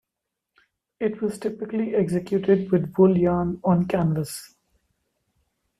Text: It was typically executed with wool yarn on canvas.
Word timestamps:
It 0.99 1.21
was 1.21 1.37
typically 1.37 1.93
executed 1.93 2.71
with 2.71 2.91
wool 2.97 3.15
yarn 3.15 3.59
on 3.63 3.85
canvas. 3.85 4.55